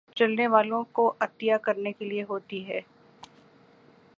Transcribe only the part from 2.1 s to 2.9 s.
ہوتی ہے